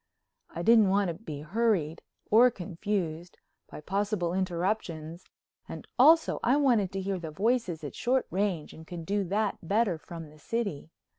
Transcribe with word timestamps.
I 0.49 0.63
didn't 0.63 0.89
want 0.89 1.09
to 1.09 1.13
be 1.13 1.41
hurried, 1.41 2.01
or 2.31 2.49
confused, 2.49 3.37
by 3.69 3.81
possible 3.81 4.33
interruptions, 4.33 5.25
and 5.69 5.85
also 5.99 6.39
I 6.43 6.57
wanted 6.57 6.91
to 6.93 7.01
hear 7.01 7.19
the 7.19 7.29
voices 7.29 7.83
at 7.83 7.93
short 7.93 8.25
range 8.31 8.73
and 8.73 8.87
could 8.87 9.05
do 9.05 9.23
that 9.25 9.59
better 9.61 9.99
from 9.99 10.31
the 10.31 10.39
city. 10.39 10.89